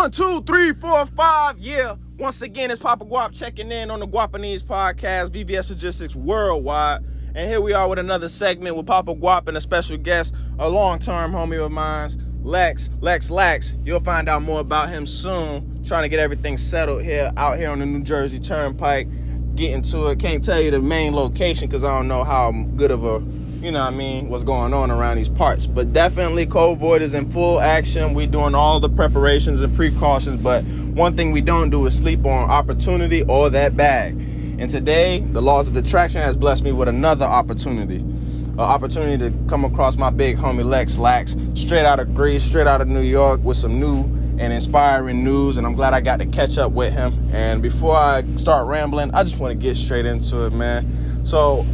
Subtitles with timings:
[0.00, 1.58] One, two, three, four, five.
[1.58, 1.96] Yeah.
[2.18, 7.04] Once again, it's Papa Guap checking in on the Guapeneze podcast, VVS Logistics Worldwide.
[7.34, 10.70] And here we are with another segment with Papa Guap and a special guest, a
[10.70, 12.88] long-term homie of mine, Lex.
[13.02, 13.76] Lex Laks.
[13.84, 15.84] You'll find out more about him soon.
[15.84, 19.06] Trying to get everything settled here, out here on the New Jersey Turnpike.
[19.54, 20.18] Getting to it.
[20.18, 23.20] Can't tell you the main location because I don't know how good of a
[23.62, 25.66] you know what I mean, what's going on around these parts.
[25.66, 28.14] But definitely COVID is in full action.
[28.14, 32.24] We're doing all the preparations and precautions, but one thing we don't do is sleep
[32.24, 34.14] on opportunity or that bag.
[34.58, 37.96] And today, the laws of attraction has blessed me with another opportunity.
[37.96, 42.66] An opportunity to come across my big homie Lex Laks, straight out of Greece, straight
[42.66, 44.04] out of New York, with some new
[44.38, 45.56] and inspiring news.
[45.56, 47.30] And I'm glad I got to catch up with him.
[47.32, 51.24] And before I start rambling, I just want to get straight into it, man.
[51.24, 51.64] So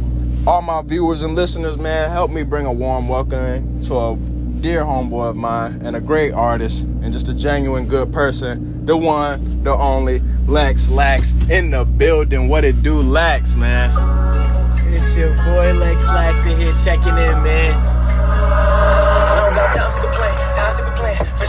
[0.47, 4.15] all my viewers and listeners, man, help me bring a warm welcome to a
[4.61, 8.85] dear homeboy of mine and a great artist and just a genuine good person.
[8.85, 12.47] The one, the only, Lex Laks in the building.
[12.47, 13.91] What it do, Laks, man?
[14.93, 17.97] It's your boy Lex Laks in here checking in, man.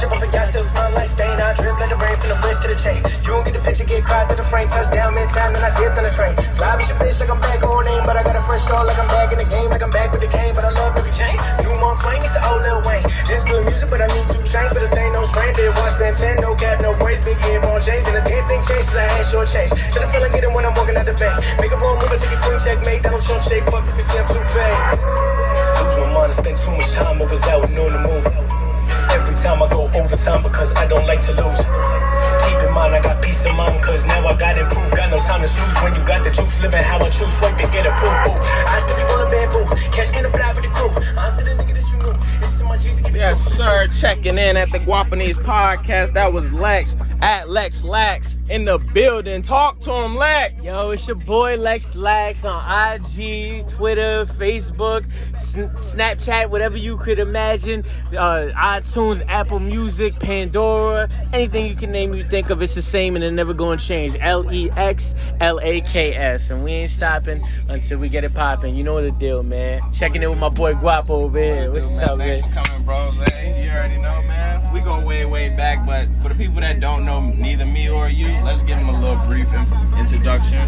[0.04, 1.40] Off a still smell like stain.
[1.40, 3.02] I drip, let the rain from the wrist to the chain.
[3.22, 4.68] You don't get the picture, get cried to the frame.
[4.68, 6.34] Touchdown midtown, then I dipped on the train.
[6.54, 8.98] Slobby your bitch like I'm back on name, but I got a fresh start like
[8.98, 10.54] I'm back in the game, like I'm back with the cane.
[10.54, 11.36] But I love every chain.
[11.64, 13.06] New Monk Swain, it's the old Lil Wayne.
[13.26, 15.12] This good music, but I need two chains but the thing.
[15.12, 18.16] No strain, did one stand ten, no cap, no braids, big head, bone chains, and
[18.16, 18.94] the damn thing changes.
[18.96, 19.70] I had short change.
[19.92, 21.38] Should I feel like when I'm walking out the bank?
[21.60, 23.02] Make a wrong move, take a queen checkmate.
[23.02, 23.67] Donald Trump shape up,
[33.46, 34.96] of mind cause now I got improved.
[34.96, 36.60] Got no time to snooze when you got the juice.
[36.62, 38.28] Living how I choose, swipe and get approved.
[38.28, 39.64] Ooh, I still be rolling bamboo.
[39.92, 40.90] Catch me in the with the crew.
[41.18, 42.40] I'm still the nigga that you knew.
[42.40, 43.86] This is my G's to keep it Yes, sir.
[43.98, 46.14] Checking in at the Guapeneze podcast.
[46.14, 49.42] That was Lex at Lex Laks in the building.
[49.42, 50.64] Talk to him, Lex.
[50.64, 52.62] Yo, it's your boy Lex Laks on
[52.94, 55.04] IG, Twitter, Facebook,
[55.36, 57.84] Sn- Snapchat, whatever you could imagine.
[58.12, 63.14] Uh, iTunes, Apple Music, Pandora, anything you can name, you think of, it's the same
[63.16, 64.16] and it's never going to change.
[64.20, 66.50] L E X L A K S.
[66.50, 68.74] And we ain't stopping until we get it popping.
[68.74, 69.80] You know the deal, man.
[69.92, 71.70] Checking in with my boy Guapo over here.
[71.70, 72.50] What's Dude, up, Thanks man?
[72.52, 73.10] for coming, bro.
[73.12, 74.27] You already know, man.
[74.27, 74.27] We go
[75.08, 78.62] way, way back, but for the people that don't know neither me or you, let's
[78.62, 79.66] give them a little brief in-
[79.98, 80.58] introduction.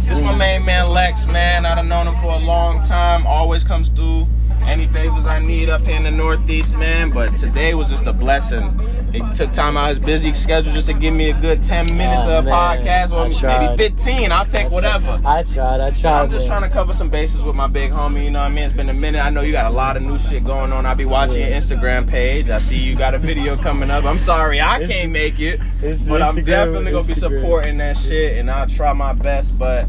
[0.00, 1.64] This is my main man, Lex, man.
[1.64, 3.24] I've known him for a long time.
[3.24, 4.26] Always comes through
[4.66, 7.10] any favors I need up here in the Northeast, man.
[7.10, 8.78] But today was just a blessing.
[9.12, 11.96] He took time out of his busy schedule just to give me a good 10
[11.96, 13.28] minutes Oh, of a podcast, or
[13.60, 14.32] maybe 15.
[14.32, 15.20] I'll take whatever.
[15.24, 16.22] I tried, I tried.
[16.22, 16.58] I'm just man.
[16.58, 18.24] trying to cover some bases with my big homie.
[18.24, 18.64] You know what I mean?
[18.64, 19.24] It's been a minute.
[19.24, 20.84] I know you got a lot of new shit going on.
[20.84, 22.50] I'll be watching your Instagram page.
[22.50, 24.04] I see you got a video coming up.
[24.04, 25.60] I'm sorry I It's- can't make it,
[26.08, 29.56] but I'm definitely gonna be supporting that shit, and I'll try my best.
[29.56, 29.88] But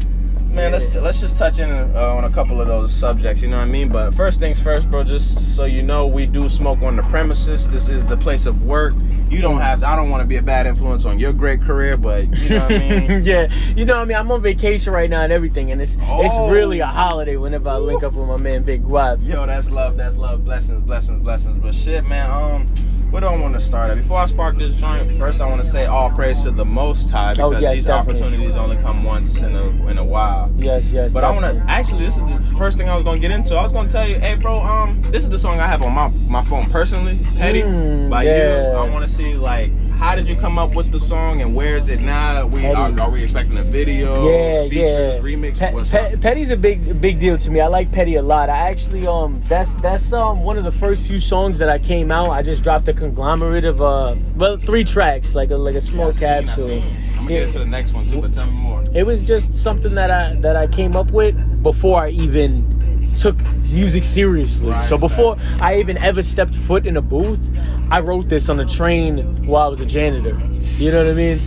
[0.56, 3.42] man, let's let's just touch in uh, on a couple of those subjects.
[3.42, 3.90] You know what I mean?
[3.90, 5.04] But first things first, bro.
[5.04, 7.68] Just so you know, we do smoke on the premises.
[7.68, 8.94] This is the place of work.
[9.28, 9.84] You don't have.
[9.84, 12.62] I don't want to be a bad influence on your great career, but you know
[12.62, 13.24] what I mean.
[13.24, 15.98] yeah, you know, what I mean, I'm on vacation right now and everything, and it's
[16.02, 16.24] Oh.
[16.24, 19.18] it's really a holiday whenever I link up with my man Big Guap.
[19.26, 19.96] Yo, that's love.
[19.96, 20.44] That's love.
[20.44, 21.62] Blessings, blessings, blessings.
[21.62, 22.30] But shit, man.
[22.30, 22.74] Um,
[23.16, 23.96] where do I want to start at?
[23.96, 27.08] Before I spark this joint, first I want to say all praise to the Most
[27.08, 28.22] High because Oh, yes, these definitely.
[28.24, 30.52] opportunities only come once in a in a while.
[30.58, 31.14] Yes, yes.
[31.14, 32.04] But I want to actually.
[32.04, 33.54] This is the first thing I was gonna get into.
[33.54, 34.60] I was gonna tell you, hey, bro.
[34.60, 38.24] Um, this is the song I have on my my phone personally, Petty Mm, by
[38.24, 38.72] yeah.
[38.72, 38.76] you.
[38.76, 39.70] I want to see like.
[39.96, 42.46] How did you come up with the song and where is it now?
[42.46, 44.28] We are, are we expecting a video?
[44.30, 45.20] yeah, features, yeah.
[45.20, 45.58] remix?
[45.58, 46.16] Pe- What's Pe-?
[46.16, 47.60] Petty's a big big deal to me.
[47.60, 48.50] I like Petty a lot.
[48.50, 52.10] I actually um that's that's um one of the first few songs that I came
[52.12, 52.28] out.
[52.30, 56.12] I just dropped a conglomerate of uh well three tracks like a like a small
[56.12, 56.72] Yeah, capsule.
[56.72, 57.28] I'm gonna Yeah.
[57.38, 58.84] get into the next one too, but tell me more.
[58.94, 62.75] It was just something that I that I came up with before I even
[63.16, 64.70] took music seriously.
[64.70, 67.50] Right, so before I even ever stepped foot in a booth,
[67.90, 70.38] I wrote this on a train while I was a janitor.
[70.78, 71.38] You know what I mean?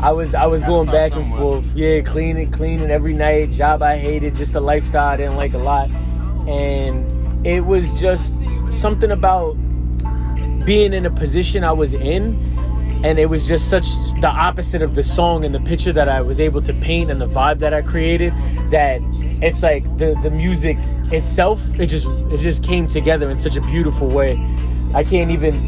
[0.00, 1.64] I was I was going back and forth.
[1.76, 3.52] Yeah, cleaning, cleaning every night.
[3.52, 5.88] Job I hated, just a lifestyle I didn't like a lot.
[6.48, 9.52] And it was just something about
[10.64, 12.51] being in a position I was in
[13.02, 13.86] and it was just such
[14.20, 17.20] the opposite of the song and the picture that I was able to paint and
[17.20, 18.32] the vibe that I created
[18.70, 19.00] that
[19.42, 20.76] it's like the the music
[21.12, 24.32] itself it just it just came together in such a beautiful way.
[24.94, 25.60] I can't even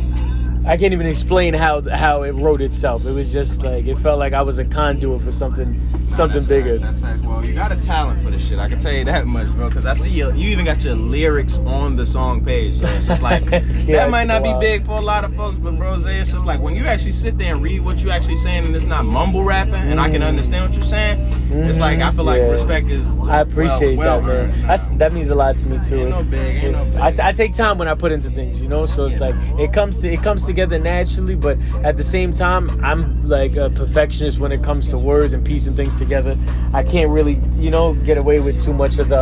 [0.66, 3.04] I can't even explain how how it wrote itself.
[3.04, 6.78] It was just like it felt like I was a conduit for something something bigger.
[6.78, 7.22] Facts, that's facts.
[7.22, 8.58] Well, you got a talent for this shit.
[8.58, 9.68] I can tell you that much, bro.
[9.68, 10.32] Because I see you.
[10.32, 12.76] You even got your lyrics on the song page.
[12.76, 15.34] So it's just like Yeah, that might it's not be big for a lot of
[15.36, 18.02] folks, but bro, Zay, it's just like when you actually sit there and read what
[18.02, 21.20] you actually saying, and it's not mumble rapping, and I can understand what you're saying.
[21.52, 22.46] It's like I feel like Mm.
[22.46, 22.50] Yeah.
[22.50, 23.06] respect is.
[23.28, 24.66] I appreciate well, that, well man.
[24.66, 26.00] That's, that means a lot to me too.
[26.00, 27.20] Ain't no big, ain't no big.
[27.20, 28.86] I, I take time when I put into things, you know.
[28.86, 32.70] So it's like it comes to it comes together naturally, but at the same time,
[32.84, 36.38] I'm like a perfectionist when it comes to words and piecing things together.
[36.72, 39.20] I can't really, you know, get away with too much of the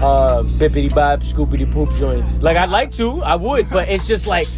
[0.00, 2.40] uh, bippity bob, scoopity poop joints.
[2.40, 4.48] Like I'd like to, I would, but it's just like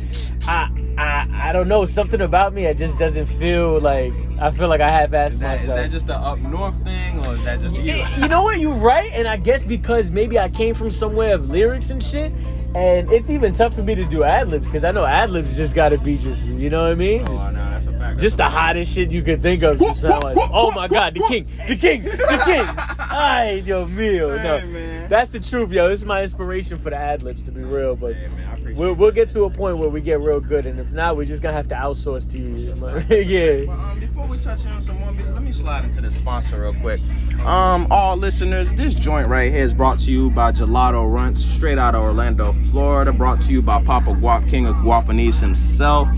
[0.46, 0.70] I.
[0.98, 2.66] I, I don't know something about me.
[2.66, 5.78] It just doesn't feel like I feel like I have asked myself.
[5.78, 7.94] Is that, just the up north thing, or is that just you?
[8.18, 8.58] you know what?
[8.58, 12.32] You're right, and I guess because maybe I came from somewhere of lyrics and shit,
[12.74, 15.56] and it's even tough for me to do ad libs because I know ad libs
[15.56, 17.22] just got to be just you know what I mean?
[17.22, 18.20] Oh, Just, no, that's a fact.
[18.20, 19.78] just the hottest shit you could think of.
[19.78, 22.66] Just sound like, oh my god, the king, the king, the king.
[22.98, 24.36] Ay, yo, mio.
[24.36, 24.88] Hey, No, man.
[25.08, 25.88] That's the truth, yo.
[25.88, 27.96] This is my inspiration for the ad libs, to be real.
[27.96, 30.78] But Hey, man, we'll, we'll get to a point where we get real good, and
[30.78, 32.49] if not, we're just gonna have to outsource to you.
[33.16, 33.66] yeah.
[33.66, 36.75] Well, um, before we touch on some more, let me slide into the sponsor real
[36.75, 37.00] quick.
[37.44, 41.78] Um, all listeners, this joint right here is brought to you by Gelato Runts, straight
[41.78, 43.12] out of Orlando, Florida.
[43.12, 46.08] Brought to you by Papa Guap, King of Guapeneze himself,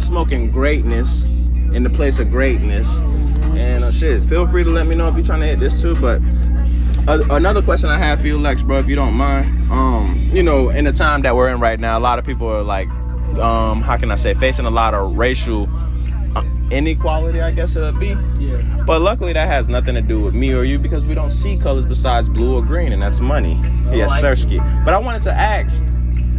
[0.00, 3.00] smoking greatness in the place of greatness.
[3.52, 5.82] And uh, shit, feel free to let me know if you're trying to hit this
[5.82, 5.94] too.
[6.00, 6.20] But
[7.08, 9.70] uh, another question I have for you, Lex, bro, if you don't mind.
[9.70, 12.46] Um, you know, in the time that we're in right now, a lot of people
[12.46, 12.88] are like,
[13.38, 15.68] um, how can I say, facing a lot of racial
[16.36, 18.16] uh, inequality, I guess it would be.
[18.38, 18.84] Yeah.
[18.86, 21.56] But luckily, that has nothing to do with me or you because we don't see
[21.56, 23.58] colors besides blue or green, and that's money.
[23.90, 24.84] Yes, like Sersky.
[24.84, 25.82] But I wanted to ask.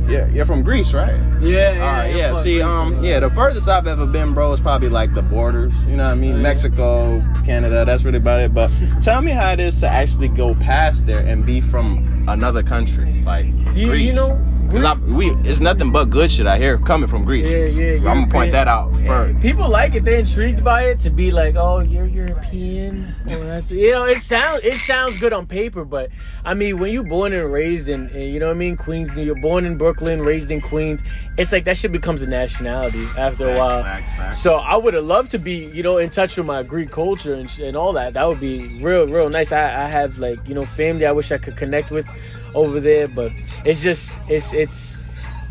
[0.09, 1.13] Yeah, you're from Greece, right?
[1.41, 2.33] Yeah, All right, yeah.
[2.33, 5.73] See, Greece, um, yeah, the furthest I've ever been, bro, is probably like the borders.
[5.85, 6.35] You know what I mean?
[6.37, 6.41] Yeah.
[6.41, 7.85] Mexico, Canada.
[7.85, 8.53] That's really about it.
[8.53, 8.71] But
[9.01, 13.21] tell me how it is to actually go past there and be from another country,
[13.25, 14.15] like You- you Greece.
[14.15, 14.35] know,
[14.69, 17.49] 'Cause I, we, it's nothing but good shit I hear coming from Greece.
[17.49, 17.95] Yeah, yeah.
[18.09, 19.39] I'm gonna point that out first.
[19.41, 20.03] People like it.
[20.05, 23.15] They're intrigued by it to be like, oh, you're European.
[23.31, 26.09] Oh, that's you know, it sounds it sounds good on paper, but
[26.45, 29.15] I mean, when you're born and raised in, in, you know what I mean, Queens,
[29.17, 31.03] you're born in Brooklyn, raised in Queens.
[31.37, 33.81] It's like that shit becomes a nationality after a while.
[33.83, 34.37] facts, facts.
[34.39, 37.33] So I would have loved to be, you know, in touch with my Greek culture
[37.33, 38.13] and, and all that.
[38.13, 39.51] That would be real, real nice.
[39.51, 42.07] I, I have like, you know, family I wish I could connect with
[42.55, 43.31] over there, but
[43.65, 44.97] it's just, it's, it's.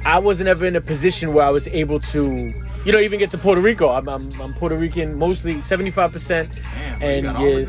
[0.04, 2.54] I wasn't ever in a position where I was able to,
[2.84, 3.88] you know, even get to Puerto Rico.
[3.90, 6.28] I'm, I'm, I'm Puerto Rican, mostly 75%.
[6.28, 7.60] Damn, and you got all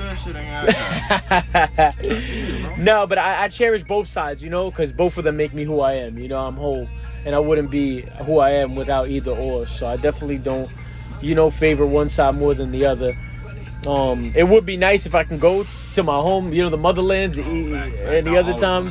[1.41, 2.75] yeah.
[2.77, 5.63] no, but I, I cherish both sides, you know, because both of them make me
[5.63, 6.19] who I am.
[6.19, 6.87] You know, I'm whole,
[7.25, 9.65] and I wouldn't be who I am without either or.
[9.65, 10.69] So I definitely don't,
[11.21, 13.17] you know, favor one side more than the other.
[13.87, 16.77] Um, it would be nice if I can go to my home, you know, the
[16.77, 18.89] motherlands, and the other time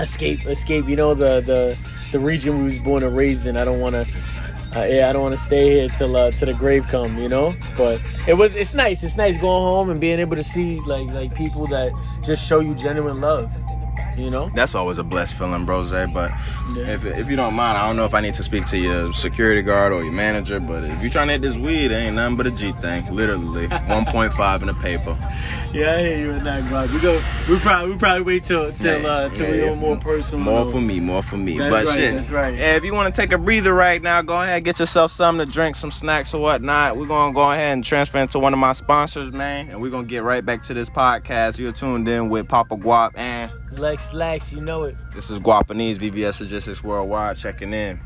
[0.00, 0.88] escape, escape.
[0.88, 1.76] You know, the the
[2.10, 3.56] the region we was born and raised in.
[3.56, 4.06] I don't want to.
[4.76, 7.28] Uh, yeah, I don't want to stay here till uh, till the grave come, you
[7.28, 7.54] know.
[7.76, 9.02] But it was, it's nice.
[9.02, 11.90] It's nice going home and being able to see like like people that
[12.22, 13.50] just show you genuine love,
[14.18, 14.50] you know.
[14.54, 16.06] That's always a blessed feeling, bro, Zay.
[16.06, 16.30] But
[16.74, 16.88] Yeah.
[16.94, 19.12] if, if you don't mind, I don't know if I need to speak to your
[19.12, 22.16] security guard or your manager, but if you're trying to hit this weed, it ain't
[22.16, 23.10] nothing but a G thing.
[23.10, 23.68] Literally.
[23.88, 25.16] 1.5 in the paper.
[25.72, 26.86] Yeah, I hear you in that, bro.
[26.92, 27.18] We go,
[27.48, 30.44] we probably we probably wait till till uh, till we Yeah, go more personal.
[30.44, 31.58] More for me, more for me.
[31.58, 32.14] That's but right, shit.
[32.14, 32.54] that's right.
[32.54, 35.46] Yeah, if you want to take a breather right now, go ahead, get yourself something
[35.46, 36.96] to drink, some snacks or whatnot.
[36.96, 39.68] We're gonna go ahead and transfer into one of my sponsors, man.
[39.70, 41.58] And we're gonna get right back to this podcast.
[41.58, 44.96] You're tuned in with Papa Guap and Lex Laks, you know it.
[45.14, 48.00] this is Guapeneze VVS Logistics Worldwide checking in.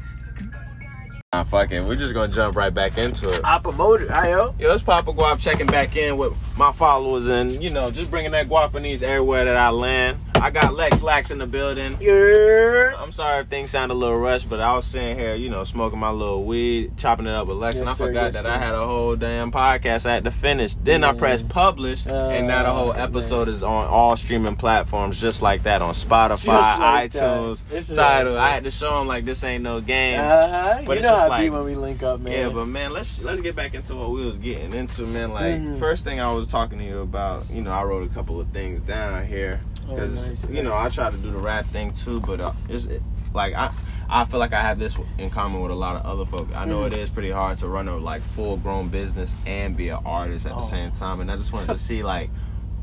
[1.34, 1.80] Nah, fuck it.
[1.82, 3.40] We're just gonna jump right back into it.
[3.42, 4.10] I promoted.
[4.10, 4.54] I yo.
[4.58, 8.32] Yo, it's Papa Guap checking back in with my followers and, you know, just bringing
[8.32, 10.18] that Guapeneze everywhere that I land.
[10.36, 11.96] I got Lex Laks in the building.
[12.00, 12.94] Yeah.
[13.00, 15.62] I'm sorry if things sound a little rushed, but I was sitting here, you know,
[15.64, 18.42] smoking my little weed, chopping it up with Lex, and I sir, forgot yes, that
[18.42, 18.50] sir.
[18.50, 20.74] I had a whole damn podcast I had to finish.
[20.74, 21.18] Then I Yeah.
[21.18, 25.62] pressed publish, and now the whole Oh, episode is on all streaming platforms just like
[25.62, 27.64] that on Spotify, like iTunes,
[27.96, 28.32] title.
[28.34, 30.20] like I had to show them like this ain't no game.
[30.20, 30.80] Uh-huh.
[30.84, 32.32] But you it's just how it be like- when we link up, man.
[32.32, 35.32] Yeah, but man, let's let's get back into what we was getting into, man.
[35.32, 35.78] Like Mhm.
[35.78, 38.48] first thing I was talking to you about, you know, I wrote a couple of
[38.48, 41.92] things down here Oh, because nice, you know I try to do the rap thing
[41.92, 43.02] too, but uh, it's it,
[43.34, 43.70] like I
[44.10, 46.48] I feel like I have this in common with a lot of other folk.
[46.54, 46.88] I know Mhm.
[46.88, 50.44] it is pretty hard to run a like full grown business and be an artist
[50.44, 50.66] at the Oh.
[50.66, 52.28] same time, and I just wanted to see like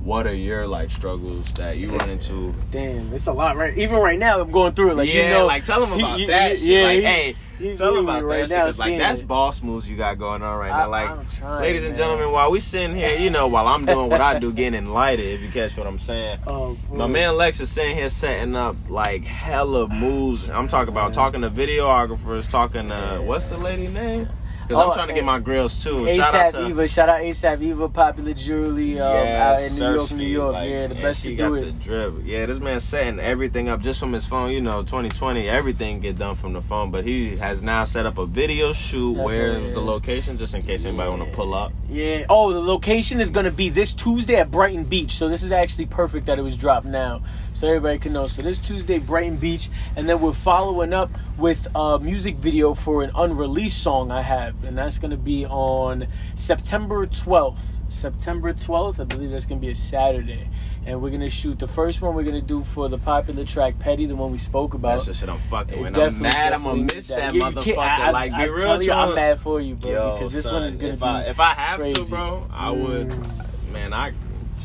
[0.01, 2.55] what are your like struggles that you run into.
[2.71, 3.77] Damn, it's a lot, right?
[3.77, 4.97] Even right now, I'm going through it.
[4.97, 6.67] Like, yeah, you know, like tell them about that shit.
[6.69, 9.27] yeah, like, he- hey, He's Tell about that right shit, now 'cause, like that's it.
[9.27, 10.89] boss moves you got going on right I- now.
[10.89, 11.97] Like, I'm trying, ladies and man.
[11.97, 15.27] gentlemen, while we sitting here, you know, while I'm doing what I do, getting enlightened,
[15.27, 16.39] if you catch what I'm saying.
[16.47, 20.49] Oh, My man Lex is sitting here setting up like hella moves.
[20.49, 24.29] I'm talking about talking to videographers, talking to what's the lady name?
[24.69, 26.05] Because Oh, I'm trying to get my grills too.
[26.05, 29.73] And shout out ASAP to Eva, shout out ASAP Eva, popular jewelry um, out in
[29.75, 30.53] New York, New York.
[30.53, 31.79] like, yeah, the best to got do the it.
[31.81, 32.13] drip.
[32.23, 34.51] Yeah, this man setting everything up just from his phone.
[34.51, 36.91] You know, 2020, everything get done from the phone.
[36.91, 39.15] But he has now set up a video shoot.
[39.15, 39.87] That's Where right, the yeah.
[39.87, 40.37] location?
[40.37, 41.71] Just in case anybody want to pull up.
[41.89, 42.25] Yeah.
[42.29, 45.13] Oh, the location is gonna be this Tuesday at Brighton Beach.
[45.13, 47.23] So this is actually perfect that it was dropped now,
[47.59, 48.25] so everybody can know.
[48.25, 53.03] So this Tuesday, Brighton Beach, and then we're following up with a music video for
[53.03, 57.75] an unreleased song I have, and that's gonna be on September 12th.
[57.89, 60.47] September 12th, I believe that's gonna be a Saturday,
[60.85, 62.15] and we're gonna shoot the first one.
[62.15, 64.93] We're gonna do for the popular track "Petty," the one we spoke about.
[64.93, 65.97] That's the shit I'm fucking It with.
[65.97, 66.53] I'm mad.
[66.53, 67.77] I'm gonna miss that you motherfucker.
[67.77, 70.31] I- I- like, be I real, tell you, I'm mad for you, bro, Yo, because
[70.31, 71.05] this son, one is gonna if be.
[71.05, 71.95] I, if I have crazy.
[71.95, 73.09] to, bro, I would.
[73.09, 73.71] Mm.
[73.73, 74.13] Man, I.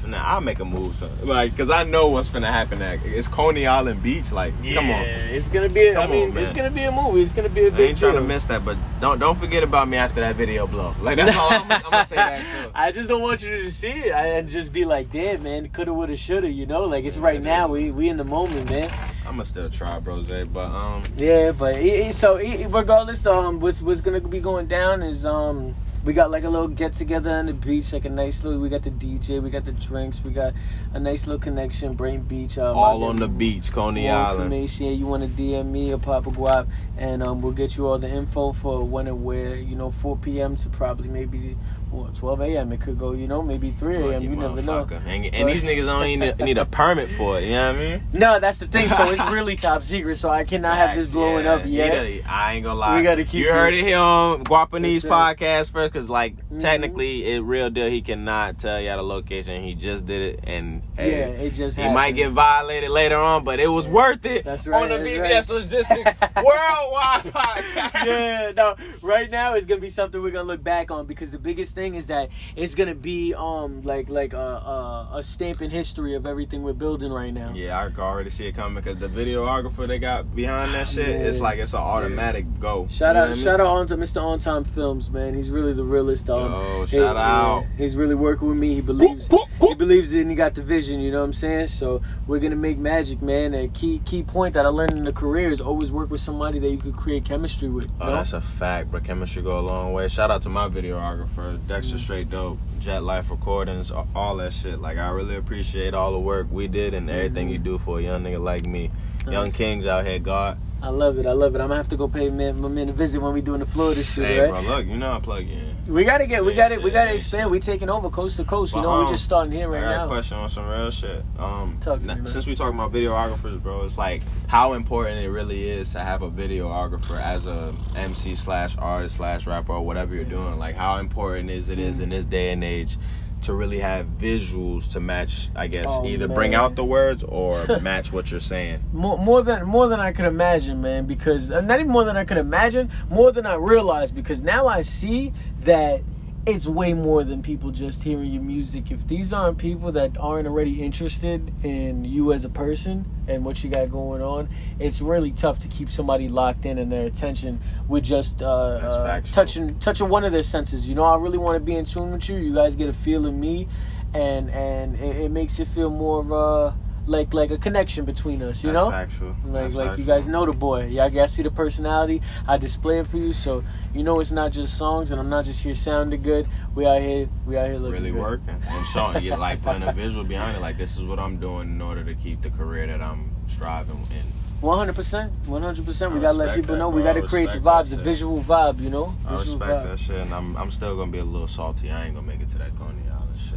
[0.06, 1.11] Nah, I'll make a move, son.
[1.23, 2.78] Like, cause I know what's gonna happen.
[2.78, 3.04] Next.
[3.06, 4.32] It's Coney Island Beach.
[4.32, 5.02] Like, come on.
[5.04, 5.90] it's gonna be.
[5.90, 7.23] I Come mean, on, it's gonna be a movie.
[7.23, 9.62] It's gonna be a I big ain't trying to miss that, but don't don't forget
[9.62, 10.94] about me after that video blow.
[11.00, 12.70] Like that's all I'm, I'm gonna say that too.
[12.75, 15.92] I just don't want you to see it and just be like, "Damn, man, coulda,
[15.94, 17.68] woulda, shoulda." You know, like it's right now.
[17.68, 18.90] We we in the moment, man.
[19.26, 23.58] I'm gonna still try, brose, but um, Yeah, but it, it- so it, regardless, um,
[23.61, 27.30] what's what's gonna be going down is um, we got like a little get together
[27.30, 28.61] on the beach, like a nice little.
[28.61, 30.52] We got the DJ, we got the drinks, we got
[30.92, 32.58] a nice little connection, Brighton Beach.
[32.58, 34.52] Um, all on the beach, Coney Island.
[34.52, 36.68] information, yeah, you want to DM me or Papa Guap,
[36.99, 39.56] and um, we'll get you all the info for when and where.
[39.56, 40.56] You know, 4 p.m.
[40.56, 41.56] to probably maybe
[41.94, 42.72] what 12 a.m.
[42.72, 44.22] It could go, you know, maybe 3 a.m.
[44.22, 44.86] You never know.
[45.06, 47.44] And, and these niggas don't even need a permit for it.
[47.44, 48.02] You know what I mean?
[48.12, 48.90] No, that's the thing.
[48.90, 50.16] So it's really top secret.
[50.16, 51.52] So I cannot have this blowing yeah.
[51.54, 51.92] up yet.
[51.94, 52.96] Gotta- I ain't gonna lie.
[52.96, 55.36] We gotta keep You heard it here on Guapeneze right.
[55.38, 56.60] podcast first, because like Mhm.
[56.60, 57.88] technically, it real deal.
[57.88, 59.62] He cannot tell you the location.
[59.62, 61.94] He just did it, and hey, Yeah, it just he happened.
[61.94, 64.44] might get violated later on, but it was worth it.
[64.44, 68.06] That's right, On the BBS VBS Logistics Worldwide podcast.
[68.06, 68.76] yeah, no.
[69.02, 71.83] Right now, it's gonna be something we're gonna look back on because the biggest thing
[71.92, 76.26] is that it's gonna be um like like a a, a stamp in history of
[76.26, 77.52] everything we're building right now.
[77.54, 81.06] Yeah, I can already see it coming because the videographer they got behind that shit,
[81.08, 81.26] Man.
[81.26, 82.86] it's like it's an automatic go.
[82.88, 84.22] Shout You out, what I shout out on to Mr.
[84.22, 85.34] On Time Films, man.
[85.34, 86.30] He's really the realest.
[86.30, 87.62] Um, Yo, he- shout out.
[87.62, 88.74] yeah, he's really working with me.
[88.74, 89.28] He believes,
[89.60, 91.00] he believes it, and he got the vision.
[91.00, 91.66] You know what I'm saying?
[91.66, 93.52] So we're gonna make magic, man.
[93.52, 96.58] A key key point that I learned in the career is always work with somebody
[96.60, 97.90] that you could create chemistry with.
[98.00, 98.12] Oh, know?
[98.14, 100.06] that's a fact, but chemistry go a long way.
[100.08, 104.78] Shout out to my videographer, Dexter Straight Dope, Jet Life Recordings, all that shit.
[104.78, 108.02] Like I really appreciate all the work we did and everything you do for a
[108.02, 108.92] young nigga like me.
[109.30, 110.58] Young kings out here, God.
[110.82, 111.24] I love it.
[111.24, 111.60] I love it.
[111.62, 113.66] I'm gonna have to go pay man, my man a visit when we doing the
[113.66, 114.50] Florida shit, Hey, right?
[114.50, 115.74] bro, look, you know I plug in.
[115.88, 117.44] We gotta get, we gotta, we gotta expand.
[117.44, 117.50] shit.
[117.50, 118.74] We taking over coast to coast.
[118.74, 120.06] You know, um, we're just starting here I right got a now.
[120.08, 121.24] question on some real shit.
[121.38, 122.26] Um, Talk to me, man.
[122.26, 126.20] since we talking about videographers, bro, it's like how important it really is to have
[126.20, 130.58] a videographer as a MC slash artist slash rapper or whatever you're doing.
[130.58, 131.82] Like how important is it Mm.
[131.88, 132.98] is in this day and age
[133.44, 137.66] to really have visuals to match, I guess, Oh, either bring out the words or
[137.82, 138.82] match what you're saying.
[138.92, 141.06] More, more than more than I could imagine, man.
[141.06, 144.14] Because uh, not even more than I could imagine, more than I realized.
[144.14, 146.02] Because now I see that
[146.46, 148.90] it's way more than people just hearing your music.
[148.90, 153.64] If these aren't people that aren't already interested in you as a person and what
[153.64, 157.60] you got going on, it's really tough to keep somebody locked in and their attention
[157.88, 160.86] with just uh, uh, touching touching one of their senses.
[160.88, 162.36] You know, I really want to be in tune with you.
[162.36, 163.66] You guys get a feel of me,
[164.12, 166.72] and and it, it makes it feel more uh,
[167.06, 168.64] like like a connection between us.
[168.64, 168.90] You That's know.
[168.90, 169.37] factual.
[169.44, 170.87] Like, That's like you guys know the boy.
[170.87, 172.23] Y'all, y'all see the personality.
[172.46, 175.44] I display it for you, so you know it's not just songs, and I'm not
[175.44, 176.49] just here sounding good.
[176.75, 178.20] We out here, we out here looking really good.
[178.20, 180.61] working and showing you like putting a visual behind it.
[180.61, 184.06] Like this is what I'm doing in order to keep the career that I'm striving
[184.11, 184.25] in.
[184.61, 186.14] One hundred percent, one hundred percent.
[186.14, 186.88] We gotta let people that, know.
[186.88, 187.11] We bro.
[187.11, 188.80] I gotta create the vibe, the visual vibe.
[188.80, 189.84] You know, I respect vibe.
[189.84, 191.90] that shit, and I'm I'm still gonna be a little salty.
[191.90, 193.02] I ain't gonna make it to that Coney.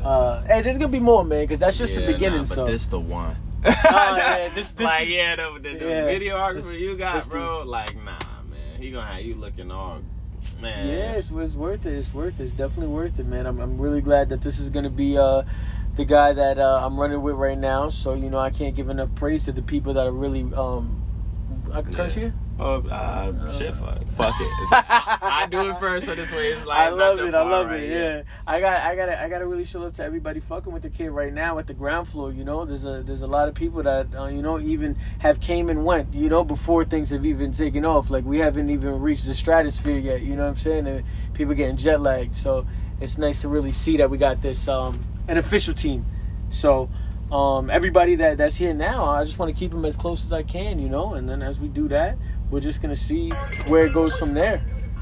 [0.07, 2.37] Uh, hey, there's gonna be more, man, because that's just Yeah, the beginning.
[2.39, 3.35] nah, but so this the one.
[3.65, 3.71] Oh,
[4.17, 7.27] yeah, this- this like is- yeah, the, the, the yeah, videographer this- you got, this
[7.27, 7.63] the- bro.
[7.65, 8.17] Like nah,
[8.49, 9.99] man, he gonna have you looking all
[10.61, 10.87] man.
[10.87, 11.93] Yeah, it's, it's worth it.
[11.93, 12.43] It's worth it.
[12.43, 13.45] It's definitely worth it, man.
[13.45, 15.43] I'm, I'm really glad that this is gonna be uh,
[15.97, 17.89] the guy that uh, I'm running with right now.
[17.89, 20.43] So you know, I can't give enough praise to the people that are really.
[20.53, 21.03] Um,
[21.73, 22.23] I can curse Yeah.
[22.23, 22.33] here.
[22.59, 24.71] Oh, uh, shit, fuck, fuck it.
[24.71, 27.35] Like, I, I do it first, so this way it's like I love it.
[27.35, 27.81] I love right?
[27.81, 27.89] it.
[27.91, 28.23] Yeah.
[28.47, 28.77] I got.
[28.77, 29.09] I got.
[29.09, 31.67] I got to really show up to everybody fucking with the kid right now at
[31.67, 32.31] the ground floor.
[32.31, 35.39] You know, there's a there's a lot of people that uh, you know even have
[35.39, 36.13] came and went.
[36.15, 38.09] You know, before things have even taken off.
[38.09, 40.21] Like we haven't even reached the stratosphere yet.
[40.23, 40.87] You know what I'm saying?
[40.87, 42.33] And people getting jet lagged.
[42.33, 42.65] So
[42.99, 46.05] it's nice to really see that we got this um an official team.
[46.49, 46.89] So.
[47.29, 50.31] Um, everybody that, that's here now, I just want to keep them as close as
[50.31, 51.13] I can, you know.
[51.13, 52.17] And then as we do that,
[52.49, 53.29] we're just gonna see
[53.67, 54.61] where it goes from there.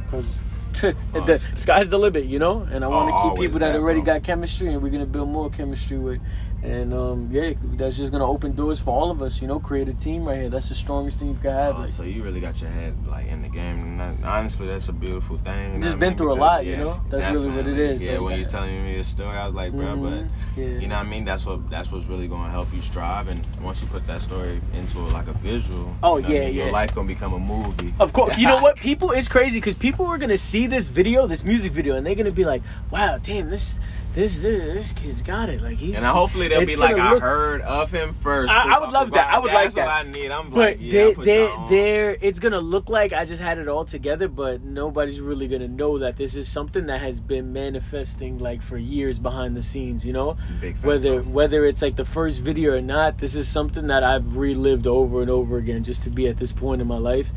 [0.10, 0.26] Cause
[0.82, 2.68] the sky's the limit, you know.
[2.72, 4.16] And I want to Oh, keep people that that, already bro.
[4.16, 6.20] got chemistry, and we're gonna build more chemistry with.
[6.66, 9.60] And um, yeah, that's just gonna open doors for all of us, you know.
[9.60, 10.50] Create a team right here.
[10.50, 11.76] That's the strongest thing you can have.
[11.76, 14.00] Oh, like, so you really got your head like in the game.
[14.00, 15.82] And honestly, that's a beautiful thing.
[15.82, 16.18] Just been mean?
[16.18, 17.02] through a Because, lot, you know?
[17.10, 18.04] That's really what it is.
[18.04, 20.30] Yeah, like, when you was telling me this story, I was like, bro, but Mhm,
[20.58, 20.66] yeah.
[20.66, 21.24] you know what I mean?
[21.26, 23.28] That's what that's what's really gonna help you strive.
[23.28, 26.40] And once you put that story into like a visual, Oh, you know what I
[26.42, 27.94] yeah, your life gonna become a movie.
[28.00, 28.78] Of course, you know what?
[28.78, 32.16] People it's crazy because people are gonna see this video, this music video, and they're
[32.16, 33.80] gonna be like, "Wow, damn, this,
[34.16, 37.20] this, this, this kid's got it." Like he's And hopefully they'll be like, gonna I
[37.20, 38.52] heard of him first.
[38.52, 39.28] I- I would love that.
[39.30, 39.44] I Bob.
[39.44, 39.86] would like That's that.
[39.86, 40.32] what I need.
[40.32, 41.70] I'm But like, yeah, they, put they, y'all on.
[41.70, 45.68] they're, it's gonna look like I just had it all together, but nobody's really gonna
[45.68, 50.06] know that this is something that has been manifesting like for years behind the scenes.
[50.06, 51.32] You know, Big fan, whether bro.
[51.32, 55.22] whether it's like the first video or not, this is something that I've relived over
[55.22, 57.32] and over again just to be at this point in my life.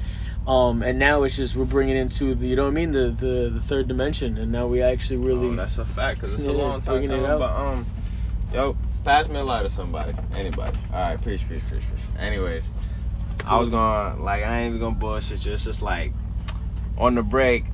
[0.49, 3.11] Um, and now it's just we're bringing into the, you know what I mean, the
[3.11, 5.49] the, the third dimension, and now we actually really.
[5.49, 7.23] Oh, that's a fact because it's Yeah, a long time coming.
[7.23, 7.87] But um,
[8.55, 8.75] yo,
[9.05, 10.79] pass me a lighter, somebody, anybody.
[10.91, 12.01] All right, preach, preach, preach, preach.
[12.19, 12.67] Anyways,
[13.45, 15.53] I was gonna like I ain't even gonna bullshit you.
[15.53, 16.13] It's just like
[16.97, 17.65] on the break.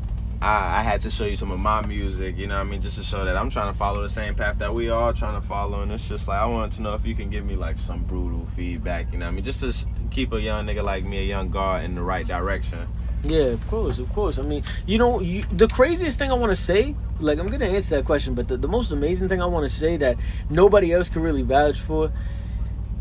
[0.44, 2.82] I, I had to show you some of my music, you know what I mean,
[2.82, 5.40] just to show that I'm trying to follow the same path that we all trying
[5.40, 7.56] to follow, and it's just like I wanted to know if you can give me
[7.56, 9.74] like some brutal feedback, you know I mean, just to
[10.10, 12.86] keep a young nigga like me, a young guard, in the right direction.
[13.22, 14.38] Yeah, of course, of course.
[14.38, 17.64] I mean, you know, you, the craziest thing I want to say, like, I'm gonna
[17.64, 20.18] answer that question, but the, the most amazing thing I want to say that
[20.50, 22.12] nobody else can really vouch for,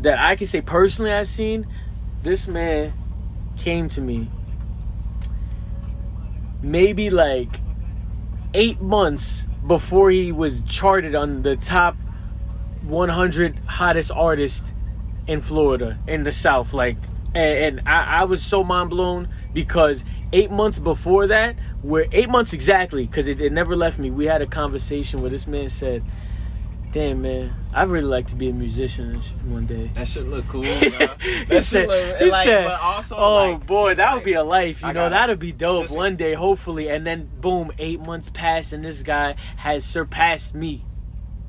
[0.00, 1.66] that I can say personally, I've seen,
[2.22, 2.94] this man
[3.58, 4.30] came to me
[6.64, 7.60] maybe like
[8.54, 11.96] eight months before he was charted on the top
[12.82, 14.72] 100 hottest artists
[15.26, 16.72] in Florida in the South.
[16.72, 16.96] Like,
[17.34, 22.28] and, and I, I was so mind blown because eight months before that, where eight
[22.28, 24.10] months exactly, because it, it never left me.
[24.10, 26.02] We had a conversation where this man said,
[26.94, 30.62] "Damn man, I'd really like to be a musician one day." That should look cool,
[31.48, 34.34] That said, look, he like, said but also, "Oh like, boy, that would like, be
[34.34, 34.80] a life.
[34.80, 38.72] You I know, that'd be dope one day, hopefully." And then, boom, eight months passed,
[38.72, 40.84] and this guy has surpassed me.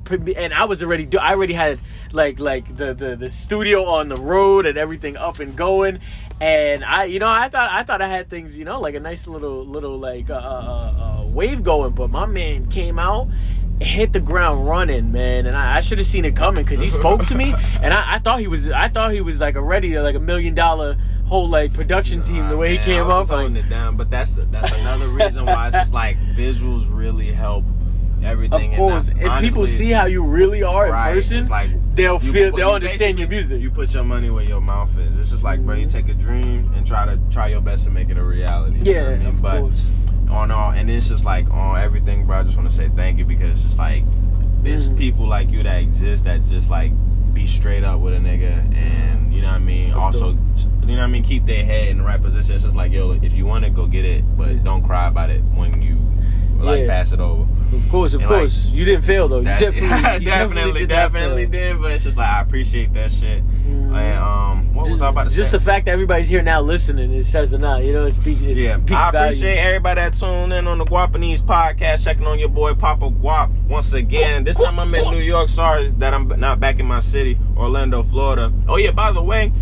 [0.09, 1.79] And I was already, do- I already had
[2.11, 5.99] like like the, the the studio on the road and everything up and going,
[6.41, 8.99] and I, you know, I thought I thought I had things, you know, like a
[8.99, 13.29] nice little little like uh, uh, uh, wave going, but my man came out
[13.81, 16.89] hit the ground running, man, and I, I should have seen it coming because he
[16.89, 19.97] spoke to me, and I, I thought he was, I thought he was like already
[19.99, 23.29] like a million dollar whole like production team the way he Man, came I was
[23.29, 23.37] up.
[23.37, 27.31] holding Like, it down, but that's that's another reason why it's just like visuals really
[27.31, 27.65] help
[28.23, 28.71] everything.
[28.71, 32.21] of course, if honestly, people see how you really are in right, person, like they'll
[32.21, 33.61] you- feel, they'll you understand your music.
[33.61, 35.17] You put your money where your mouth is.
[35.19, 35.97] It's just like, bro, you mm-hmm.
[35.97, 38.77] take a dream and try to try your best to make it a reality.
[38.77, 39.27] you know yeah, I mean?
[39.27, 39.89] of but course.
[40.29, 43.17] On all and it's just like on everything bro i just want to say thank
[43.19, 44.03] you because it's just like
[44.63, 44.97] there's Mhm.
[44.97, 46.91] people like you that exist that just like
[47.33, 50.39] be straight up with a nigga and you know what i mean That's also dope.
[50.89, 52.91] you know what i mean keep their head in the right position it's just like
[52.91, 54.63] yo if you want it go get it but Yeah.
[54.63, 55.97] don't cry about it when you
[56.59, 56.87] like Yeah.
[56.87, 57.43] pass it over
[57.75, 59.39] Of course, of And, like, course, you didn't fail though.
[59.39, 59.79] You definitely,
[60.25, 63.95] you definitely did definitely did but it's just like i appreciate that shit Mhm.
[63.95, 66.41] and um what was Just, i about to just say the fact that everybody's here
[66.41, 67.81] now listening, it says a lot.
[67.85, 68.41] You know, it speaks.
[68.41, 72.37] It Yeah, speaks I appreciate everybody that tuned in on the Guapeneze podcast, checking on
[72.39, 74.43] your boy Papa Guap once again.
[74.43, 75.47] This time I'm in New York.
[75.47, 78.51] Sorry that I'm not back in my city, Orlando, Florida.
[78.67, 79.53] Oh yeah, by the way,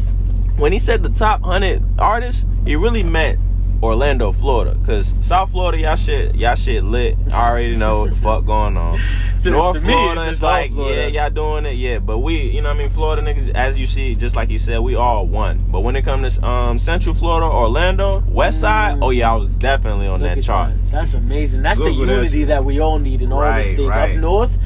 [0.57, 3.37] when he said the top hundred artists, he really meant
[3.83, 7.17] Orlando, Florida, cause South Florida, y'all shit, y'all shit lit.
[7.31, 8.99] I already know what the fuck going on.
[9.43, 11.09] To- North to me, Florida, it's it's, like Florida.
[11.09, 11.99] yeah, y'all doing it, yeah.
[11.99, 14.57] But we, you know, what I mean, Florida niggas, as you see, just like you
[14.57, 15.65] said, we all one.
[15.69, 19.49] But when it comes to um Central Florida, Orlando, West Side, oh yeah, I was
[19.49, 20.73] definitely on Look that chart.
[20.85, 20.91] that.
[20.91, 21.61] That's amazing.
[21.61, 22.47] That's the unity shit.
[22.47, 24.11] that we all need in all the states right.
[24.11, 24.57] up north.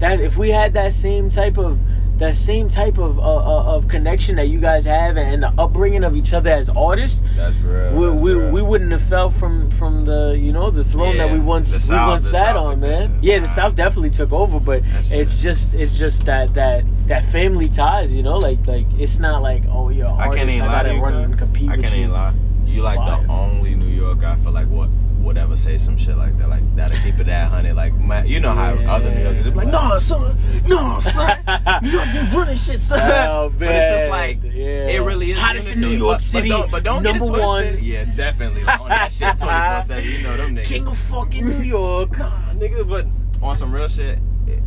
[0.00, 1.80] That if we had that same type of
[2.18, 6.02] that same type of uh, uh, of connection that you guys have and the upbringing
[6.02, 7.92] of each other as artists, That's real.
[7.94, 8.50] we, that's we, real.
[8.52, 11.92] we wouldn't have fell from from the you know the throne that we once the
[11.94, 13.14] we once sat South on, man.
[13.16, 13.24] shit.
[13.24, 15.18] Yeah, the South definitely took over, but That shit.
[15.20, 19.42] it's just it's just that that that family ties, you know, like like it's not
[19.42, 21.02] like oh you're I can't artist, even I lie to gotta you.
[21.04, 22.34] run and compete I can't even lie.
[22.64, 24.88] you like the only New York I feel like what
[25.26, 26.48] would ever say some shit like that.
[26.48, 27.72] Like that'll keep it that honey.
[27.72, 28.92] Like man, you know how Yeah.
[28.94, 31.38] other New Yorkers be like, no son, no son,
[31.82, 33.00] New York been running shit, son.
[33.28, 34.88] Oh, but it's just like Yeah.
[34.88, 37.38] it really is Hottest in New York City, But don't, but don't get it number
[37.40, 37.74] twisted.
[37.74, 37.84] one.
[37.84, 40.04] Yeah, definitely like, on that shit twenty four seven.
[40.04, 40.64] You know them niggas.
[40.64, 42.16] King of fucking New York.
[42.18, 43.06] Nah, nigga, but
[43.42, 44.18] on some real shit,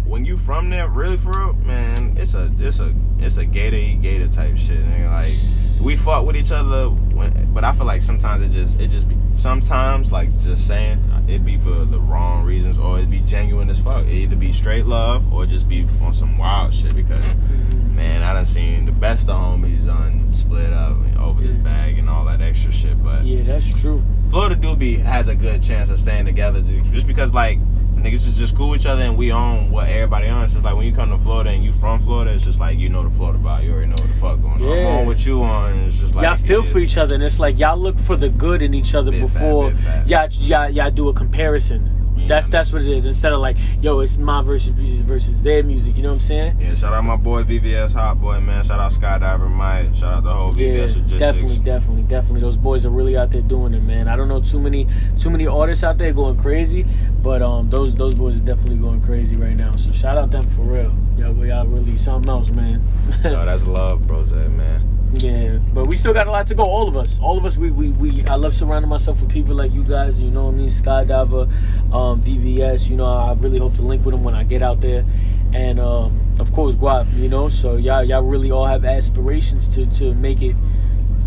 [0.06, 3.78] when you from there, really for real, man, it's a it's a it's a gator
[3.78, 4.80] eat gator type shit.
[4.86, 5.10] Nigga.
[5.10, 8.88] Like we fought with each other, when, but I feel like sometimes it just it
[8.88, 13.20] just be sometimes like just saying it be for the wrong reasons or it be
[13.20, 14.06] genuine as fuck.
[14.06, 17.20] It either be straight love or just be on some wild shit because.
[17.20, 17.90] Mm-hmm.
[18.00, 22.10] Man, I done seen the best of homies on split up over this bag and
[22.10, 24.02] all that extra shit, but Yeah, that's true.
[24.30, 27.60] Florida do be has a good chance of staying together just because like
[28.04, 30.56] niggas is just cool with each other and we own what everybody owns.
[30.56, 32.90] It's like when you come to Florida and you from Florida, it's just like you
[32.90, 33.66] know the Florida vibe.
[33.66, 34.62] You already know what the fuck going on.
[34.62, 35.80] I'm on what you on.
[35.80, 38.30] It's just like y'all feel for each other, and it's like y'all look for the
[38.30, 40.08] good in each other fat, before fat.
[40.08, 41.99] y'all, y'all y'all do a comparison.
[42.20, 42.28] Yeah.
[42.28, 43.06] That's that's what it is.
[43.06, 44.70] Instead of like, yo, it's my versus
[45.02, 45.96] versus their music.
[45.98, 46.60] You know what I'm saying?
[46.60, 48.64] Yeah, shout out my boy VVS Hot Boy, man.
[48.64, 49.96] Shout out Skydiver Mike.
[49.96, 51.20] Shout out the whole Yeah, VVS Logistics.
[51.20, 52.42] definitely, definitely, definitely.
[52.42, 54.08] Those boys are really out there doing it, man.
[54.08, 56.86] I don't know too many, too many artists out there going crazy,
[57.24, 59.76] but um, those those boys are definitely going crazy right now.
[59.76, 60.96] So shout out them for real.
[61.18, 62.82] Yeah, we are really something else, man.
[63.24, 64.99] No, that's love, bros, man.
[65.14, 66.64] Yeah, but we still got a lot to go.
[66.64, 67.58] All of us, all of us.
[67.58, 70.22] We we, we I love surrounding myself with people like you guys.
[70.22, 70.68] You know what I mean?
[70.68, 71.52] Skydiver,
[71.92, 72.90] um, VVS.
[72.90, 75.04] You know, I really hope to link with them when I get out there,
[75.52, 77.12] and um, of course Guap.
[77.18, 80.56] You know, so y'all y'all really all have aspirations to to make it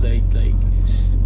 [0.01, 0.55] like like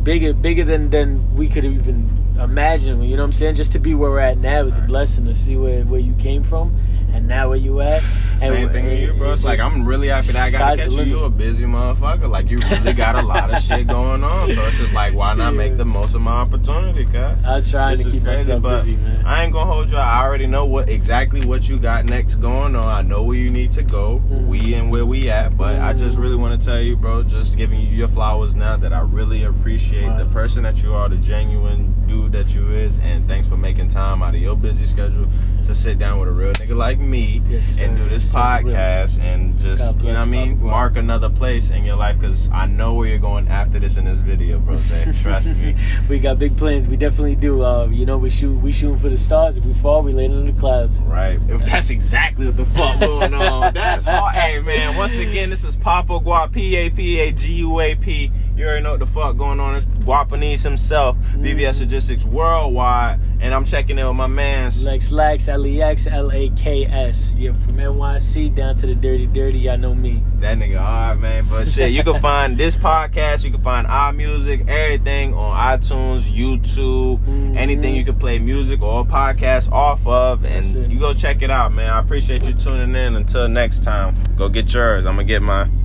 [0.02, 3.02] bigger bigger than than we could even imagine.
[3.02, 3.56] You know what I'm saying?
[3.56, 6.14] Just to be where we're at now is a blessing to see where where you
[6.14, 6.78] came from.
[7.16, 7.88] And now where you at?
[8.36, 9.28] And Same thing with you, bro.
[9.30, 11.04] it's It's like I'm really happy that I got to catch you.
[11.04, 12.28] You a busy motherfucker.
[12.28, 14.50] Like you really got a lot of shit going on.
[14.50, 15.56] So it's just like why not Yeah.
[15.56, 17.14] make the most of my opportunity, cuz?
[17.16, 19.24] I'm trying This to keep crazy, myself busy, man.
[19.24, 19.96] I ain't gonna hold you.
[19.96, 22.84] I already know what exactly what you got next going on.
[22.84, 24.22] I know where you need to go.
[24.28, 24.46] Mm.
[24.48, 25.56] We and where we at.
[25.56, 28.76] But I just really want to tell you, bro, just giving you your flowers now
[28.76, 32.98] that I really appreciate the person that you are, the genuine dude that you is,
[32.98, 35.26] and thanks for making time out of your busy schedule
[35.66, 38.38] to sit down with a real nigga like me Yes, and do this sir.
[38.38, 42.48] podcast and just you know what I mean, mark another place in your life because
[42.50, 44.76] I know where you're going after this in this video, bro.
[44.86, 45.12] Zay.
[45.22, 45.76] Trust me.
[46.08, 46.88] we got big plans.
[46.88, 47.62] We definitely do.
[47.64, 49.56] Uh, you know, we shoot we shooting for the stars.
[49.56, 50.98] If we fall, we land in the clouds.
[51.00, 51.38] Right.
[51.46, 53.74] That's exactly what the fuck going on.
[53.74, 54.34] That's hard.
[54.34, 57.94] Hey man, once again, this is Papa Guap, P A P A G U A
[57.94, 58.30] P.
[58.56, 59.74] You already know what the fuck going on.
[59.74, 64.82] It's Guapeneze himself, VVS Logistics Worldwide, and I'm checking in with my man's.
[64.82, 67.34] Lex Laks L E X L A K S.
[67.36, 69.58] Yeah, from NYC down to the dirty dirty.
[69.58, 70.22] Y'all know me.
[70.36, 71.44] That nigga hard, man.
[71.50, 76.22] But shit, you can find this podcast, you can find our music, everything on iTunes,
[76.22, 77.56] YouTube, Mhm.
[77.58, 81.74] anything you can play music or podcast off of, and you go check it out,
[81.74, 81.90] man.
[81.90, 83.16] I appreciate you tuning in.
[83.16, 85.04] Until next time, go get yours.
[85.04, 85.82] I'm gonna get mine.